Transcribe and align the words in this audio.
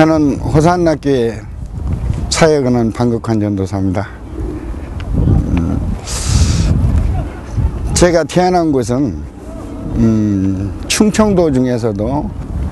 저는 0.00 0.36
호산학교에 0.36 1.42
사역하는 2.30 2.90
방극환 2.90 3.38
전도사입니다. 3.38 4.08
음, 5.14 5.78
제가 7.92 8.24
태어난 8.24 8.72
곳은 8.72 9.18
음, 9.96 10.72
충청도 10.88 11.52
중에서도 11.52 12.30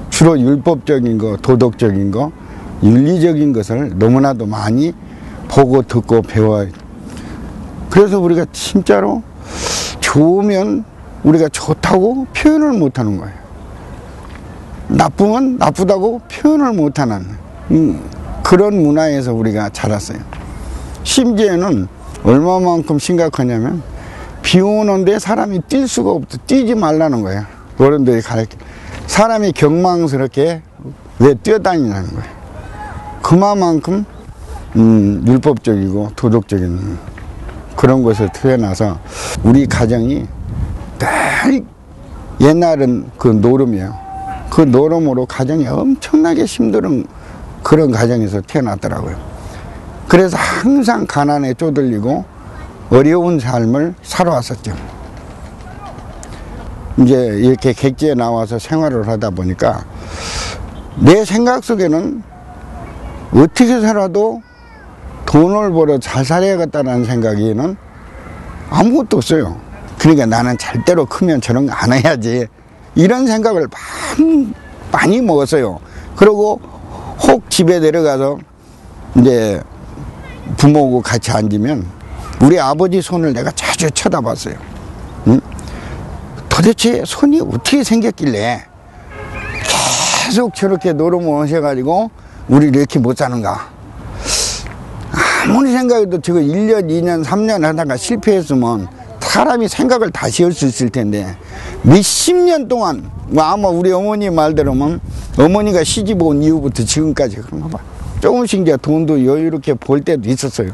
주로 0.09 0.41
율법적인 0.41 1.19
거, 1.19 1.37
도덕적인 1.37 2.13
거, 2.13 2.33
윤리적인 2.83 3.53
것을 3.53 3.99
너무나도 3.99 4.47
많이 4.47 4.95
보고 5.49 5.83
듣고 5.83 6.23
배워요. 6.23 6.71
그래서 7.91 8.19
우리가 8.21 8.47
진짜로 8.53 9.23
좋으면 10.01 10.83
우리가 11.25 11.51
좋다고 11.51 12.27
표현을 12.35 12.73
못하는 12.73 13.19
거예요. 13.19 13.48
나쁘면 14.89 15.59
나쁘다고 15.59 16.21
표현을 16.31 16.73
못하는 16.73 17.27
음, 17.71 18.01
그런 18.43 18.83
문화에서 18.83 19.35
우리가 19.35 19.69
자랐어요. 19.71 20.19
심지어는 21.05 21.87
얼마만큼 22.25 22.99
심각하냐면 22.99 23.83
비 24.43 24.61
오는데 24.61 25.19
사람이 25.19 25.61
뛸 25.69 25.87
수가 25.87 26.11
없어 26.11 26.39
뛰지 26.47 26.75
말라는 26.75 27.23
거야. 27.23 27.47
어른들이 27.79 28.23
가르쳐. 28.23 28.57
사람이 29.07 29.53
경망스럽게 29.53 30.63
왜 31.19 31.35
뛰어다니냐는 31.35 32.09
거야. 32.15 32.25
그만큼 33.23 34.05
음, 34.77 35.25
율법적이고 35.27 36.13
도덕적인 36.17 36.99
그런 37.77 38.03
것을 38.03 38.29
태어나서 38.33 38.99
우리 39.43 39.67
가정이 39.67 40.27
늘 40.99 41.65
옛날은 42.41 43.11
그 43.19 43.29
노름이에요. 43.29 44.08
그 44.51 44.63
노름으로 44.63 45.27
가정이 45.27 45.67
엄청나게 45.67 46.45
힘든 46.45 47.07
그런 47.63 47.91
가정에서 47.91 48.41
태어났더라고요. 48.43 49.17
그래서 50.09 50.37
항상 50.37 51.07
가난에 51.07 51.55
쪼들리고 51.55 52.25
어려운 52.91 53.39
삶을 53.39 53.95
살아왔었죠. 54.03 54.75
이제 56.99 57.15
이렇게 57.15 57.73
객지에 57.73 58.15
나와서 58.15 58.59
생활을 58.59 59.07
하다 59.07 59.31
보니까 59.31 59.85
내 60.97 61.25
생각 61.25 61.63
속에는 61.63 62.23
어떻게 63.33 63.81
살아도 63.81 64.43
돈을 65.27 65.71
벌어 65.73 65.99
잘 65.99 66.25
살아야겠다는 66.25 67.05
생각에는 67.05 67.77
아무것도 68.71 69.19
없어요. 69.19 69.61
그러니까 69.99 70.27
나는 70.27 70.57
절대로 70.59 71.05
크면 71.05 71.41
저런 71.41 71.67
거 71.67 71.75
안 71.77 71.93
해야지. 71.93 72.47
이런 72.99 73.29
생각을 73.29 73.69
많이, 74.91 75.21
먹었어요. 75.21 75.79
그리고 76.17 76.61
혹 77.23 77.49
집에 77.49 77.79
내려가서 77.79 78.39
이제 79.17 79.63
부모하고 80.57 81.01
같이 81.01 81.31
앉으면 81.31 81.87
우리 82.43 82.59
아버지 82.59 83.01
손을 83.01 83.33
내가 83.33 83.53
자주 83.53 83.89
쳐다봤어요. 83.89 84.57
응? 85.29 85.41
도대체 86.49 87.05
손이 87.07 87.41
어떻게 87.41 87.85
생겼길래 87.85 88.65
계속 90.25 90.57
저렇게 90.57 90.93
노름을 90.93 91.41
하셔가지고 91.43 92.11
우리 92.49 92.67
이렇게 92.67 92.99
못 92.99 93.17
사는가. 93.17 93.71
아무리 95.45 95.71
생각해도 95.71 96.21
지금 96.21 96.43
1년, 96.43 96.89
2년, 96.91 97.25
3년 97.25 97.63
하다가 97.63 97.97
실패했으면 97.97 98.89
사람이 99.29 99.69
생각을 99.69 100.11
다시 100.11 100.43
할 100.43 100.53
수 100.53 100.67
있을 100.67 100.89
텐데 100.89 101.37
몇십 101.83 102.37
년 102.37 102.67
동안 102.67 103.11
뭐 103.29 103.45
아마 103.45 103.69
우리 103.69 103.93
어머니 103.93 104.31
말대로면 104.31 105.01
어머니가 105.39 105.85
시집 105.85 106.23
온 106.23 106.43
이후부터 106.43 106.85
지금까지 106.85 107.37
그런가 107.37 107.69
봐. 107.69 107.79
조금씩 108.21 108.63
이제 108.63 108.77
돈도 108.77 109.25
여유롭게 109.27 109.75
벌 109.75 110.01
때도 110.01 110.29
있었어요. 110.29 110.71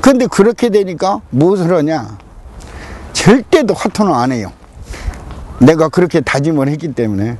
근데 0.00 0.26
그렇게 0.26 0.70
되니까 0.70 1.20
무엇을 1.30 1.72
하냐? 1.76 2.18
절대도 3.12 3.74
화투는 3.74 4.12
안 4.12 4.32
해요. 4.32 4.50
내가 5.58 5.88
그렇게 5.88 6.20
다짐을 6.20 6.68
했기 6.68 6.92
때문에. 6.92 7.36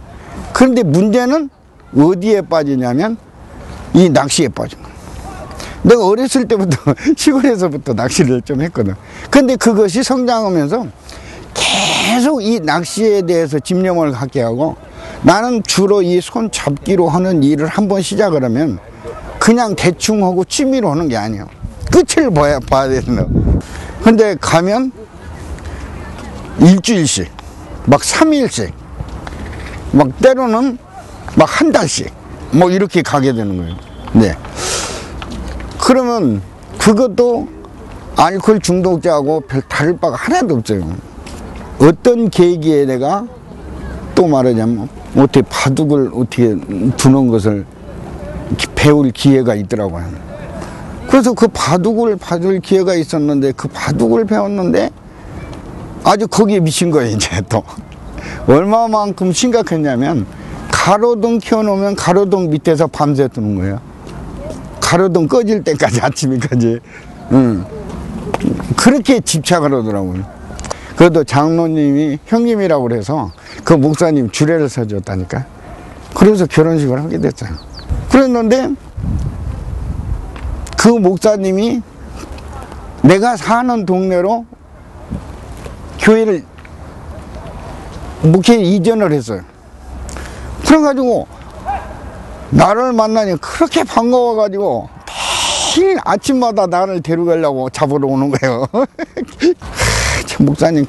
그런데 0.52 0.82
문제는 0.82 1.48
어디에 1.96 2.42
빠지냐면 2.42 3.16
이 3.94 4.08
낚시에 4.10 4.48
빠진 4.48 4.80
거예요. 4.82 4.99
내가 5.82 6.06
어렸을 6.06 6.46
때부터 6.46 6.76
시골에서부터 7.16 7.94
낚시를 7.94 8.42
좀 8.42 8.60
했거든. 8.62 8.94
근데 9.30 9.56
그것이 9.56 10.02
성장하면서 10.02 10.86
계속 11.54 12.42
이 12.42 12.60
낚시에 12.60 13.22
대해서 13.22 13.58
집념을 13.58 14.12
갖게 14.12 14.42
하고 14.42 14.76
나는 15.22 15.62
주로 15.64 16.02
이 16.02 16.20
손 16.20 16.50
잡기로 16.50 17.08
하는 17.08 17.42
일을 17.42 17.66
한번 17.66 18.02
시작을 18.02 18.44
하면 18.44 18.78
그냥 19.38 19.74
대충 19.74 20.24
하고 20.24 20.44
취미로 20.44 20.90
하는 20.90 21.08
게 21.08 21.16
아니에요. 21.16 21.46
끝을 21.90 22.30
봐야, 22.30 22.58
봐야 22.60 22.88
거. 23.16 23.26
근데 24.02 24.36
가면 24.40 24.92
일주일씩, 26.60 27.30
막 27.86 28.00
3일씩, 28.00 28.70
막 29.92 30.08
때로는 30.20 30.78
막 31.36 31.48
한 31.60 31.72
달씩, 31.72 32.12
뭐 32.52 32.70
이렇게 32.70 33.02
가게 33.02 33.32
되는 33.32 33.56
거예요. 33.56 33.74
네. 34.12 34.36
그러면 35.90 36.40
그것도 36.78 37.48
알코올 38.14 38.60
중독자하고 38.60 39.40
별 39.40 39.60
다를 39.62 39.96
바가 39.96 40.14
하나도 40.14 40.54
없어요. 40.54 40.88
어떤 41.80 42.30
계기에 42.30 42.84
내가 42.84 43.26
또 44.14 44.28
말하자면 44.28 44.88
어떻게 45.16 45.42
바둑을 45.42 46.12
어떻게 46.14 46.54
두는 46.96 47.26
것을 47.26 47.66
배울 48.76 49.10
기회가 49.10 49.56
있더라고요. 49.56 50.04
그래서 51.08 51.32
그 51.32 51.48
바둑을 51.48 52.14
받을 52.14 52.60
기회가 52.60 52.94
있었는데 52.94 53.50
그 53.56 53.66
바둑을 53.66 54.26
배웠는데 54.26 54.90
아주 56.04 56.28
거기에 56.28 56.60
미친 56.60 56.92
거예요, 56.92 57.16
이제 57.16 57.42
또. 57.48 57.64
얼마만큼 58.46 59.32
심각했냐면 59.32 60.24
가로등 60.70 61.40
켜놓으면 61.40 61.96
가로등 61.96 62.48
밑에서 62.50 62.86
밤새 62.86 63.26
두는 63.26 63.56
거예요. 63.56 63.89
가로등 64.90 65.28
꺼질 65.28 65.62
때까지 65.62 66.00
아침이까지. 66.02 66.80
응. 67.30 67.64
그렇게 68.76 69.20
집착을 69.20 69.72
하더라고요. 69.72 70.24
그래도 70.96 71.22
장로님이 71.22 72.18
형님이라고 72.26 72.82
그래서 72.82 73.30
그 73.62 73.74
목사님 73.74 74.30
주례를 74.30 74.68
서줬다니까. 74.68 75.46
그래서 76.14 76.44
결혼식을 76.44 77.00
하게 77.00 77.20
됐어요. 77.20 77.50
그랬는데 78.10 78.74
그 80.76 80.88
목사님이 80.88 81.82
내가 83.02 83.36
사는 83.36 83.86
동네로 83.86 84.44
교회를 86.00 86.44
목회 88.22 88.56
이전을 88.56 89.12
했어요. 89.12 89.42
그래가지고 90.66 91.28
나를 92.50 92.92
만나니 92.92 93.36
그렇게 93.40 93.84
반가워가지고 93.84 94.88
매일 95.78 95.98
아침마다 96.04 96.66
나를 96.66 97.00
데려가려고 97.00 97.70
잡으러 97.70 98.08
오는 98.08 98.30
거예요. 98.30 98.66
참 100.26 100.46
목사님 100.46 100.86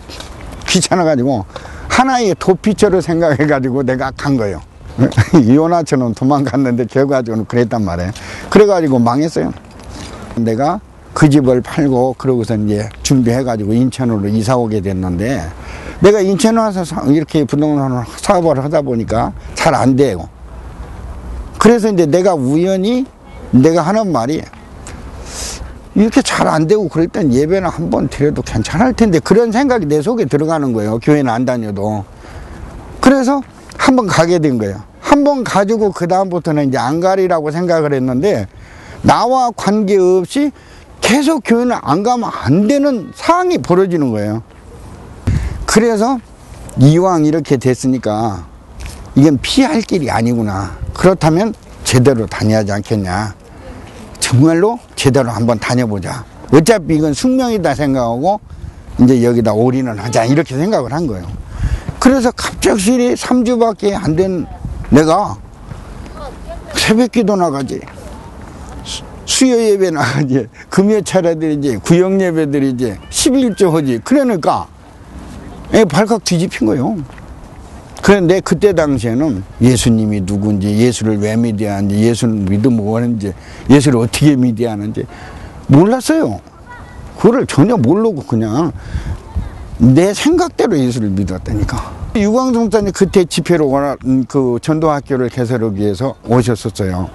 귀찮아가지고 0.68 1.46
하나의 1.88 2.36
도피처를 2.40 3.02
생각해가지고 3.02 3.84
내가 3.84 4.12
간 4.12 4.38
거예요. 4.38 4.62
요나처럼 5.48 6.14
도망갔는데 6.14 6.86
결과적으로 6.86 7.46
그랬단 7.46 7.84
말이에요. 7.84 8.12
그래가지고 8.50 9.00
망했어요. 9.00 9.52
내가 10.36 10.80
그 11.14 11.30
집을 11.30 11.62
팔고 11.62 12.16
그러고서 12.18 12.56
이제 12.56 12.90
준비해가지고 13.04 13.74
인천으로 13.74 14.28
이사 14.30 14.56
오게 14.58 14.82
됐는데 14.82 15.48
내가 16.00 16.22
인천 16.22 16.58
와서 16.58 16.84
이렇게 17.08 17.44
부동산 17.46 18.04
사업을 18.18 18.64
하다 18.64 18.82
보니까 18.82 19.32
잘 19.54 19.76
안 19.76 19.96
돼요. 19.96 20.28
그래서 21.62 21.90
이제 21.90 22.08
내가 22.08 22.34
우연히 22.34 23.06
내가 23.52 23.84
하는 23.84 24.12
말이 24.12 24.42
이렇게 25.94 26.24
잘 26.24 26.48
안 26.48 26.66
되고 26.66 26.88
그럴 26.90 27.08
땐 27.08 27.32
예배는 27.32 27.70
한번 27.70 28.08
드려도 28.08 28.42
괜찮을 28.42 28.94
텐데 28.94 29.20
그런 29.20 29.52
생각이 29.52 29.86
내 29.86 30.02
속에 30.02 30.26
들어가는 30.26 30.74
거예요. 30.74 30.98
교회는 30.98 31.32
안 31.32 31.46
다녀도. 31.46 32.04
그래서 33.00 33.42
한번 33.78 34.08
가게 34.08 34.40
된 34.40 34.58
거예요. 34.58 34.82
한 35.02 35.24
번 35.24 35.44
가지고 35.44 35.92
그다음부터는 35.92 36.70
이제 36.70 36.80
안 36.80 37.00
가리라고 37.00 37.52
생각을 37.52 37.94
했는데 37.94 38.48
나와 39.04 39.52
관계없이 39.56 40.52
계속 41.00 41.44
교회는 41.46 41.78
안 41.80 42.02
가면 42.02 42.28
안 42.34 42.68
되는 42.68 43.12
상황이 43.14 43.60
벌어지는 43.60 44.10
거예요. 44.10 44.42
그래서 45.68 46.18
이왕 46.80 47.26
이렇게 47.26 47.58
됐으니까 47.58 48.48
이건 49.16 49.38
피할 49.42 49.82
길이 49.82 50.10
아니구나. 50.10 50.78
그렇다면 50.94 51.54
제대로 51.84 52.26
다녀야 52.26 52.60
하지 52.60 52.72
않겠냐. 52.72 53.36
정말로 54.20 54.80
제대로 54.96 55.30
한번 55.32 55.60
다녀보자. 55.60 56.24
어차피 56.54 56.96
이건 56.96 57.14
숙명이다 57.14 57.76
생각하고 57.76 58.40
이제 59.00 59.24
여기다 59.24 59.54
올인을 59.54 60.00
하자. 60.02 60.26
이렇게 60.26 60.56
생각을 60.56 60.94
한 60.94 61.08
거예요. 61.08 61.26
그래서 62.00 62.32
갑작스레 62.32 63.14
3주밖에 63.16 63.94
안 63.94 64.16
된 64.16 64.46
내가 64.90 65.38
새벽 66.76 67.12
기도 67.12 67.36
나가지. 67.36 67.80
수- 68.84 69.04
수요 69.26 69.56
예배 69.62 69.92
나가지. 69.92 70.48
금요 70.70 71.02
차례들이지. 71.02 71.78
구역 71.78 72.20
예배들이지. 72.20 72.98
11조 73.10 73.72
하지. 73.72 74.00
그러니까, 74.04 74.68
애 75.74 75.86
발칵 75.86 76.24
뒤집힌 76.24 76.68
거요. 76.68 76.98
그런데 78.02 78.40
그때 78.40 78.74
당시에는 78.74 79.44
예수님이 79.62 80.26
누군지, 80.26 80.68
예수를 80.76 81.20
왜 81.20 81.36
믿어야 81.36 81.76
하는지, 81.78 81.96
예수를 81.98 82.34
믿으면 82.34 82.78
뭐 82.78 82.98
하는지, 82.98 83.34
예수를 83.70 84.00
어떻게 84.00 84.36
믿어야 84.36 84.72
하는지 84.72 85.06
몰랐어요. 85.68 86.40
그거를 87.18 87.46
전혀 87.46 87.78
모르고 87.78 88.24
그냥 88.24 88.72
내 89.78 90.14
생각대로 90.14 90.78
예수를 90.78 91.10
믿었다니까. 91.12 92.02
유광종 92.16 92.64
목사님 92.64 92.92
그때 92.92 93.24
집회로 93.24 93.72
그 94.28 94.58
전도학교를 94.62 95.30
개설하기 95.30 95.78
위해서 95.80 96.16
오셨었어요. 96.28 97.10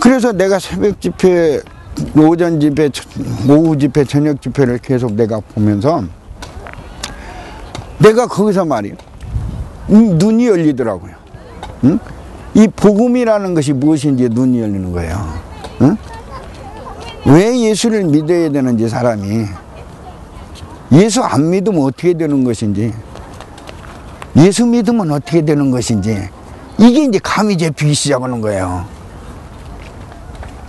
그래서 0.00 0.32
내가 0.32 0.58
새벽 0.58 0.98
집회, 1.00 1.60
오전 2.16 2.58
집회, 2.58 2.88
저- 2.88 3.04
오후 3.48 3.76
집회, 3.76 4.02
저녁 4.04 4.40
집회를 4.40 4.78
계속 4.78 5.12
내가 5.12 5.38
보면서 5.40 6.02
내가 7.98 8.26
거기서 8.26 8.64
말이요. 8.64 8.94
음, 9.90 10.18
눈이 10.18 10.46
열리더라고요. 10.46 11.12
응? 11.84 11.98
이 12.54 12.68
복음이라는 12.68 13.54
것이 13.54 13.72
무엇인지 13.72 14.28
눈이 14.28 14.60
열리는 14.60 14.92
거예요. 14.92 15.40
응? 15.82 15.96
왜 17.26 17.58
예수를 17.60 18.04
믿어야 18.04 18.50
되는지 18.50 18.88
사람이 18.88 19.46
예수 20.92 21.22
안 21.22 21.50
믿으면 21.50 21.82
어떻게 21.82 22.14
되는 22.14 22.42
것인지 22.44 22.92
예수 24.36 24.66
믿으면 24.66 25.10
어떻게 25.10 25.44
되는 25.44 25.70
것인지 25.70 26.28
이게 26.78 27.04
이제 27.04 27.20
감이 27.22 27.58
잡히기 27.58 27.94
시작하는 27.94 28.40
거예요. 28.40 28.84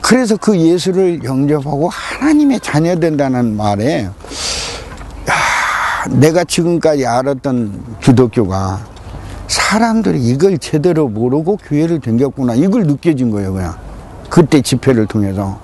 그래서 0.02 0.36
그 0.36 0.58
예수를 0.60 1.24
영접하고 1.24 1.90
하나님의 1.90 2.60
자녀 2.60 2.96
된다는 2.96 3.56
말에 3.56 4.06
야, 4.06 4.12
내가 6.10 6.44
지금까지 6.44 7.06
알았던 7.06 7.98
기독교가 8.02 8.91
사람들이 9.52 10.20
이걸 10.24 10.58
제대로 10.58 11.08
모르고 11.08 11.58
교회를 11.58 12.00
댕겼구나 12.00 12.56
이걸 12.56 12.84
느껴진 12.84 13.32
거예요 13.32 13.54
그냥 13.54 13.76
그때 14.30 14.62
집회를 14.62 15.08
통해서 15.08 15.60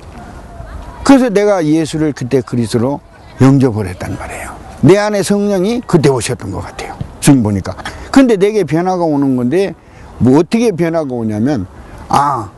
그래서 1.08 1.30
내가 1.30 1.66
예수를 1.66 2.12
그때 2.12 2.42
그리스로 2.42 3.00
영접을 3.40 3.88
했단 3.88 4.18
말이에요. 4.18 4.52
내 4.82 4.98
안에 4.98 5.24
성령이 5.24 5.84
그때 5.88 6.10
오셨던 6.10 6.52
것 6.52 6.60
같아요. 6.60 6.98
지금 7.22 7.42
보니까. 7.42 7.76
근데 8.12 8.36
내게 8.36 8.66
변화가 8.66 9.06
오는 9.06 9.38
건데, 9.38 9.74
뭐 10.18 10.40
어떻게 10.40 10.72
변화가 10.72 11.08
오냐면, 11.10 11.66
아, 12.10 12.50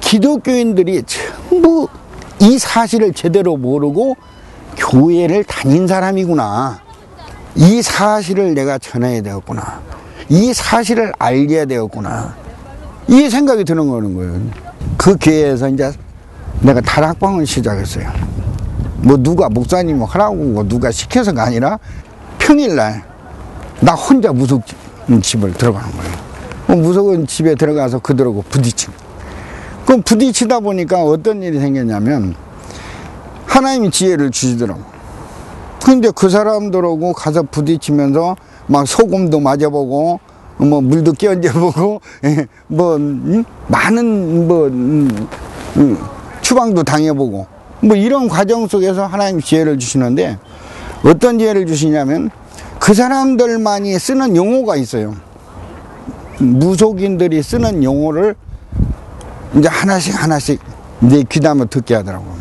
기독교인들이 0.00 1.04
전부 1.04 1.86
이 2.40 2.58
사실을 2.58 3.12
제대로 3.12 3.56
모르고 3.56 4.16
교회를 4.76 5.44
다닌 5.44 5.86
사람이구나. 5.86 6.80
이 7.54 7.82
사실을 7.82 8.54
내가 8.54 8.78
전해야 8.78 9.22
되었구나. 9.22 9.80
이 10.28 10.52
사실을 10.52 11.12
알게 11.18 11.66
되었구나. 11.66 12.34
이 13.08 13.28
생각이 13.28 13.64
드는 13.64 13.88
거는 13.88 14.14
거예요. 14.14 14.40
그 14.96 15.16
교회에서 15.20 15.68
이제 15.68 15.92
내가 16.60 16.80
다락방을 16.80 17.46
시작했어요. 17.46 18.10
뭐 18.98 19.16
누가 19.16 19.48
목사님 19.48 20.02
하라고 20.02 20.36
뭐 20.36 20.64
누가 20.68 20.90
시켜서가 20.90 21.42
아니라 21.42 21.78
평일날 22.38 23.02
나 23.80 23.92
혼자 23.94 24.32
무속 24.32 24.62
집을 25.20 25.54
들어가는 25.54 25.90
거예요. 25.90 26.12
그 26.68 26.72
무속은 26.72 27.26
집에 27.26 27.54
들어가서 27.54 27.98
그들하고 27.98 28.42
부딪힌. 28.48 28.92
그럼 29.84 30.02
부딪히다 30.02 30.60
보니까 30.60 31.02
어떤 31.02 31.42
일이 31.42 31.58
생겼냐면 31.58 32.34
하나님이 33.46 33.90
지혜를 33.90 34.30
주시더라고. 34.30 34.80
근데 35.84 36.10
그 36.14 36.30
사람들하고 36.30 37.12
가서 37.12 37.42
부딪히면서 37.42 38.36
막 38.66 38.86
소금도 38.86 39.40
맞아보고 39.40 40.20
뭐 40.58 40.80
물도 40.80 41.12
끼얹어보고 41.12 42.00
예, 42.24 42.46
뭐 42.66 42.96
음? 42.96 43.44
많은 43.68 44.48
뭐 44.48 44.66
음, 44.66 45.28
음, 45.76 45.98
추방도 46.40 46.82
당해보고 46.82 47.46
뭐 47.80 47.96
이런 47.96 48.28
과정 48.28 48.66
속에서 48.66 49.06
하나님 49.06 49.40
지혜를 49.40 49.78
주시는데 49.78 50.38
어떤 51.04 51.38
지혜를 51.38 51.66
주시냐면 51.66 52.30
그 52.78 52.94
사람들만이 52.94 53.98
쓰는 53.98 54.36
용어가 54.36 54.76
있어요. 54.76 55.14
무속인들이 56.38 57.42
쓰는 57.42 57.82
용어를 57.82 58.34
이제 59.56 59.68
하나씩 59.68 60.20
하나씩 60.20 60.60
내 61.00 61.22
귀담아 61.22 61.66
듣게 61.66 61.94
하더라고요. 61.96 62.32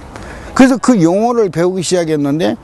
그래서 0.54 0.78
그 0.78 1.02
용어를 1.02 1.50
배우기 1.50 1.82
시작했는데 1.82 2.56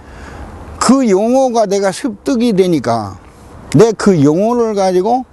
그 0.80 1.10
용어가 1.10 1.66
내가 1.66 1.92
습득이 1.92 2.54
되니까 2.54 3.18
내그 3.76 4.24
용어를 4.24 4.76
가지고 4.76 5.26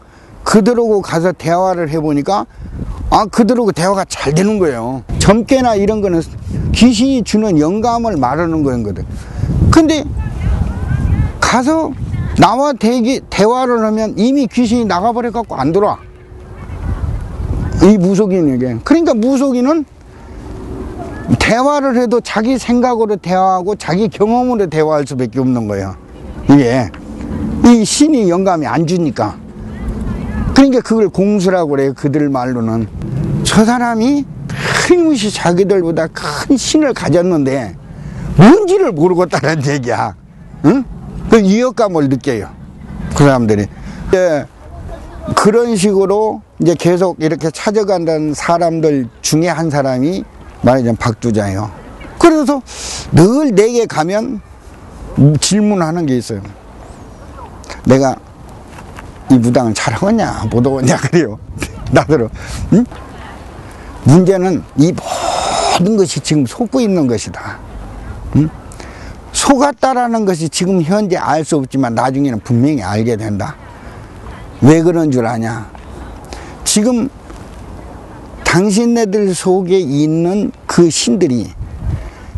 그들하고 0.43 1.01
가서 1.01 1.33
대화를 1.33 1.89
해보니까 1.91 2.47
아 3.11 3.27
그들하고 3.27 3.73
대화가 3.73 4.05
잘 4.09 4.35
되는 4.35 4.59
거예요. 4.59 5.03
점괘나 5.19 5.77
이런 5.77 6.01
거는 6.01 6.21
귀신이 6.73 7.23
주는 7.23 7.59
영감을 7.59 8.17
말하는 8.17 8.63
거거든. 8.63 9.05
근데 9.71 10.05
가서 11.41 11.93
나와 12.39 12.73
대기, 12.73 13.21
대화를 13.31 13.85
하면 13.85 14.15
이미 14.17 14.47
귀신이 14.47 14.85
나가버려 14.85 15.31
갖고 15.31 15.55
안 15.55 15.73
들어와. 15.73 15.99
이 17.83 17.97
무속인에게. 17.97 18.79
그러니까 18.83 19.15
무속인은 19.15 19.85
대화를 21.39 22.01
해도 22.01 22.21
자기 22.21 22.59
생각으로 22.59 23.17
대화하고 23.17 23.77
자기 23.77 24.09
경험으로 24.09 24.67
대화할 24.67 25.07
수밖에 25.07 25.39
없는 25.41 25.69
거예요. 25.69 25.95
이게 26.51 26.91
이 27.67 27.85
신이 27.85 28.29
영감이 28.29 28.67
안 28.67 28.87
주니까. 28.87 29.37
그러니까 30.55 30.81
그걸 30.81 31.09
공수라고 31.09 31.71
그래요. 31.71 31.95
그들 31.95 32.29
말로는 32.29 32.87
저 33.43 33.65
사람이 33.65 34.25
틀림없이 34.87 35.33
자기들보다 35.33 36.09
큰 36.09 36.57
신을 36.57 36.93
가졌는데 36.95 37.77
뭔지를 38.37 38.93
모르겠다는 38.93 39.67
얘기야. 39.67 40.15
응? 40.67 40.85
그 41.31 41.39
위협감을 41.39 42.09
느껴요. 42.09 42.49
그 43.17 43.25
사람들이. 43.25 43.67
이제 44.09 44.47
그런 45.35 45.77
식으로 45.77 46.43
이제 46.61 46.75
계속 46.79 47.17
이렇게 47.21 47.51
찾아간다는 47.51 48.35
사람들 48.35 49.09
중에 49.23 49.49
한 49.49 49.71
사람이 49.71 50.25
말하자면 50.63 50.97
박두자예요. 50.97 51.71
그래서 52.19 52.63
늘 53.13 53.55
내게 53.55 53.87
가면 53.87 54.41
질문하는 55.41 56.07
게 56.07 56.17
있어요. 56.17 56.41
내가 57.85 58.15
이 59.31 59.35
무당을 59.39 59.75
잘하겠냐, 59.75 60.49
못하겠냐, 60.51 60.97
그래요. 61.09 61.39
나더러. 61.91 62.29
응? 62.73 62.85
문제는 64.05 64.63
이 64.77 64.93
모든 65.79 65.97
것이 65.97 66.21
지금 66.21 66.45
속고 66.47 66.81
있는 66.81 67.07
것이다. 67.07 67.59
응? 68.37 68.49
속았다라는 69.33 70.25
것이 70.25 70.49
지금 70.49 70.81
현재 70.83 71.17
알 71.17 71.45
수 71.45 71.57
없지만 71.57 71.95
나중에는 71.95 72.41
분명히 72.41 72.83
알게 72.83 73.17
된다. 73.17 73.57
왜 74.61 74.83
그런 74.83 75.11
줄 75.11 75.27
아냐? 75.27 75.69
지금 76.65 77.09
당신네들 78.45 79.35
속에 79.35 79.79
있는 79.79 80.53
그 80.67 80.89
신들이 80.89 81.53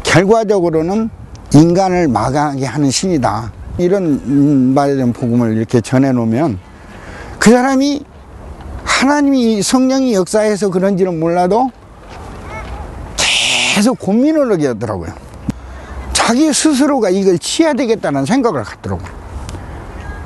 결과적으로는 0.03 1.11
인간을 1.53 2.09
막하게 2.09 2.65
하는 2.65 2.91
신이다. 2.91 3.53
이런 3.79 4.05
음, 4.05 4.73
말에 4.75 4.95
대한 4.95 5.13
복음을 5.13 5.57
이렇게 5.57 5.81
전해놓으면 5.81 6.59
그 7.39 7.51
사람이 7.51 8.05
하나님이 8.85 9.63
성령이 9.63 10.15
역사해서 10.15 10.71
그런지는 10.71 11.21
몰라도 11.21 11.71
계속 13.75 13.99
고민을 13.99 14.51
하게 14.51 14.69
하더라고요. 14.69 15.13
자기 16.13 16.53
스스로가 16.53 17.11
이걸 17.11 17.39
치야 17.39 17.75
되겠다는 17.75 18.25
생각을 18.25 18.63
갖더라고요. 18.65 19.09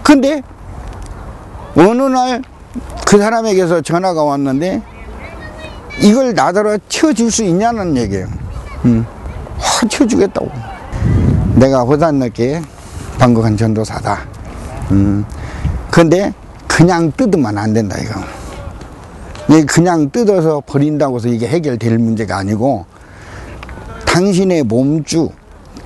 근데 0.03 0.43
어느 1.77 2.03
날 2.03 2.43
그 3.11 3.19
사람에게서 3.19 3.81
전화가 3.81 4.23
왔는데 4.23 4.81
이걸 6.01 6.33
나더러 6.33 6.79
치워줄 6.89 7.33
수 7.33 7.43
있냐는 7.43 7.97
얘기예요. 7.97 8.29
음. 8.85 9.05
확 9.59 9.91
치워주겠다고. 9.91 10.49
내가 11.57 11.81
호산넣게 11.81 12.63
방극한 13.21 13.55
전도사다. 13.55 14.19
음. 14.93 15.25
근데 15.91 16.33
그냥 16.67 17.13
뜯으면 17.15 17.59
안 17.59 17.75
된다, 17.75 17.97
이거. 17.99 18.19
이 19.55 19.63
그냥 19.67 20.11
뜯어서 20.11 20.63
버린다고 20.65 21.17
해서 21.17 21.29
이게 21.29 21.47
해결될 21.47 21.99
문제가 21.99 22.39
아니고 22.39 22.87
당신의 24.07 24.63
몸주, 24.63 25.29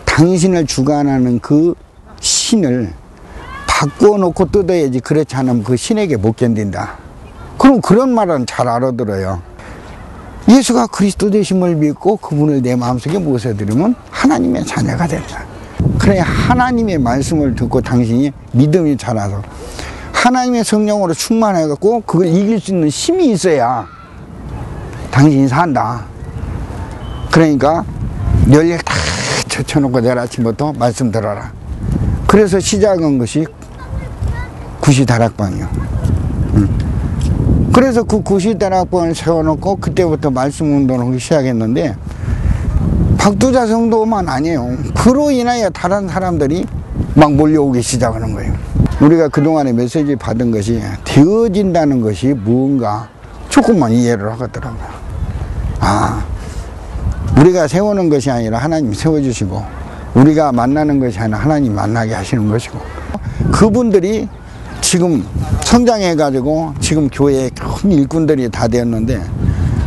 당신을 0.05 0.67
주관하는 0.67 1.41
그 1.41 1.75
신을 2.21 2.93
바꿔놓고 3.67 4.53
뜯어야지 4.53 5.01
그렇지 5.01 5.35
않으면 5.35 5.65
그 5.65 5.77
신에게 5.77 6.17
못 6.17 6.37
견딘다. 6.37 6.99
그럼 7.59 7.81
그런 7.81 8.15
말은 8.15 8.47
잘 8.47 8.69
알아들어요. 8.69 9.43
예수가 10.49 10.87
그리스도 10.89 11.31
되심을 11.31 11.75
믿고 11.75 12.17
그분을 12.19 12.63
내 12.63 12.77
마음속에 12.77 13.19
모셔드리면 13.19 13.97
하나님의 14.11 14.65
자녀가 14.67 15.07
된다. 15.07 15.54
그래 15.99 16.19
하나님의 16.19 16.99
말씀을 16.99 17.55
듣고 17.55 17.81
당신이 17.81 18.33
믿음이 18.53 18.97
자라서 18.97 19.43
하나님의 20.13 20.65
성령으로 20.65 21.15
충만해갖고 21.15 22.03
그걸 22.03 22.27
이길 22.27 22.61
수 22.61 22.73
있는 22.73 22.89
힘이 22.89 23.33
있어야 23.33 23.87
당신이 25.11 25.49
산다. 25.49 26.05
그러니까 27.31 27.85
열일 28.51 28.79
다 28.79 28.95
젖혀놓고 29.49 30.01
내일 30.01 30.19
아침부터 30.19 30.73
말씀 30.73 31.11
들어라. 31.11 31.53
그래서 32.27 32.59
시작한 32.59 33.19
것이 33.19 33.47
구시 34.81 35.07
다락방이요. 35.07 35.69
응. 36.57 36.69
그래서 37.73 38.03
그 38.03 38.23
구시 38.23 38.57
다락방을 38.59 39.15
세워놓고 39.15 39.77
그때부터 39.77 40.31
말씀 40.31 40.67
운동을 40.67 41.19
시작했는데 41.19 41.97
박두자 43.25 43.67
성도만 43.67 44.29
아니에요. 44.29 44.77
그로 44.95 45.31
인하여 45.31 45.71
다른 45.71 46.07
사람들이 46.07 46.67
막 47.15 47.33
몰려오기 47.33 47.81
시작하는 47.81 48.35
거예요. 48.35 48.53
우리가 49.01 49.29
그동안에 49.29 49.73
메시지 49.73 50.15
받은 50.15 50.51
것이 50.51 50.83
되어진다는 51.05 52.03
것이 52.03 52.35
무언가 52.35 53.09
조금만 53.49 53.93
이해를 53.93 54.31
하겠더라고요. 54.31 54.89
아, 55.81 56.23
우리가 57.39 57.67
세우는 57.67 58.11
것이 58.11 58.31
아니라 58.31 58.59
하나님 58.59 58.93
세워주시고, 58.93 59.65
우리가 60.17 60.53
만나는 60.53 61.01
것이 61.01 61.19
아니라 61.19 61.39
하나님 61.39 61.75
만나게 61.75 62.13
하시는 62.13 62.47
것이고, 62.51 62.79
그분들이 63.51 64.29
지금 64.83 65.25
성장해가지고 65.63 66.75
지금 66.79 67.09
교회에 67.09 67.49
큰 67.59 67.91
일꾼들이 67.91 68.51
다 68.51 68.69
되었는데, 68.69 69.23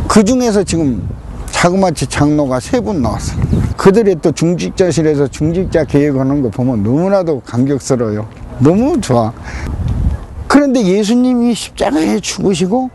그 0.08 0.24
중에서 0.24 0.64
지금 0.64 1.08
자그마치 1.52 2.06
장로가 2.06 2.60
세 2.60 2.80
분 2.80 3.02
나왔어. 3.02 3.34
그들이 3.76 4.16
또 4.22 4.32
중직자실에서 4.32 5.28
중직자 5.28 5.84
계획하는 5.84 6.42
거 6.42 6.50
보면 6.50 6.82
너무나도 6.82 7.40
감격스러워요. 7.44 8.26
너무 8.58 9.00
좋아. 9.00 9.32
그런데 10.46 10.82
예수님이 10.82 11.54
십자가에 11.54 12.20
죽으시고 12.20 12.90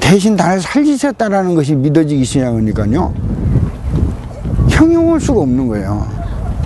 대신 0.00 0.36
나를 0.36 0.60
살리셨다라는 0.60 1.54
것이 1.54 1.74
믿어지기 1.74 2.24
시작하니까요. 2.24 3.14
형용할 4.68 5.20
수가 5.20 5.40
없는 5.40 5.68
거예요. 5.68 6.06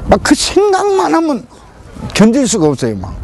막 0.08 0.20
그 0.22 0.34
생각만 0.34 1.14
하면 1.14 1.44
견딜 2.14 2.46
수가 2.46 2.68
없어요. 2.68 2.96
막. 2.96 3.14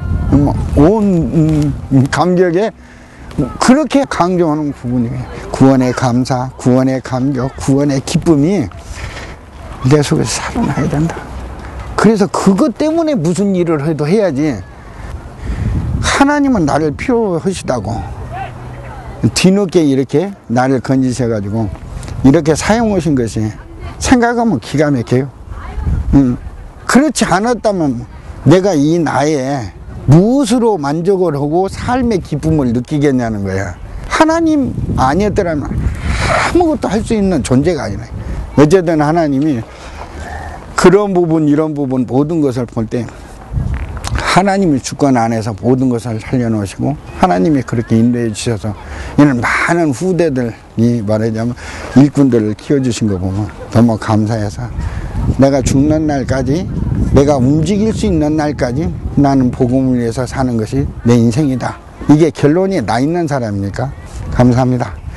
온 0.77 1.73
음, 1.93 2.07
감격에 2.11 2.71
그렇게 3.59 4.05
강조하는 4.09 4.73
부분이에요. 4.73 5.19
구원의 5.61 5.93
감사, 5.93 6.49
구원의 6.57 7.03
감격, 7.03 7.55
구원의 7.59 8.01
기쁨이 8.07 8.67
내 9.91 10.03
속에서 10.03 10.25
살아나야 10.25 10.89
된다. 10.89 11.15
그래서 11.95 12.27
그것 12.29 12.79
때문에 12.79 13.15
무슨 13.15 13.55
일을 13.55 13.87
해도 13.87 14.09
해야지. 14.09 14.57
하나님은 16.01 16.65
나를 16.65 16.93
필요하시다고. 16.93 17.95
뒤늦게 19.35 19.83
이렇게 19.85 20.33
나를 20.47 20.81
건지셔가지고 20.81 21.69
이렇게 22.25 22.55
사용하신 22.55 23.15
것이 23.15 23.53
생각하면 23.99 24.61
기가 24.61 24.91
막혀요. 24.91 25.29
음, 26.15 26.39
그렇지 26.87 27.27
않았다면 27.27 28.07
내가 28.45 28.73
이 28.73 28.99
나에 28.99 29.75
무엇으로 30.07 30.79
만족을 30.79 31.35
하고 31.35 31.69
삶의 31.69 32.21
기쁨을 32.21 32.73
느끼겠냐는 32.73 33.45
거야. 33.45 33.90
하나님 34.21 34.75
아니었더라면 34.99 35.67
아무것도 36.53 36.89
할 36.89 37.03
수 37.03 37.15
있는 37.15 37.43
존재가 37.43 37.85
아니라. 37.85 38.03
어쨌든 38.57 39.01
하나님이 39.01 39.63
그런 40.77 41.15
부분, 41.15 41.49
이런 41.49 41.73
부분, 41.73 42.05
모든 42.07 42.43
것을 42.43 42.67
볼 42.67 42.87
때 42.87 43.07
하나님의 44.13 44.81
주권 44.83 45.17
안에서 45.17 45.55
모든 45.63 45.89
것을 45.89 46.21
살려놓으시고 46.21 46.97
하나님이 47.19 47.63
그렇게 47.63 47.99
인도해 47.99 48.31
주셔서 48.33 48.75
이런 49.19 49.41
많은 49.41 49.91
후대들이 49.91 51.03
말하자면 51.07 51.55
일꾼들을 51.97 52.55
키워주신 52.55 53.09
거 53.09 53.19
보면 53.19 53.49
너무 53.73 53.97
감사해서 53.97 54.63
내가 55.39 55.63
죽는 55.63 56.07
날까지 56.07 56.69
내가 57.15 57.39
움직일 57.39 57.93
수 57.95 58.05
있는 58.07 58.37
날까지 58.37 58.93
나는 59.17 59.51
복음을 59.51 59.99
위해서 59.99 60.27
사는 60.27 60.57
것이 60.59 60.87
내 61.05 61.15
인생이다. 61.17 61.79
이게 62.11 62.31
결론이 62.31 62.83
나 62.83 63.01
있는 63.01 63.27
사람이니까 63.27 63.93
감사합니다. 64.41 65.10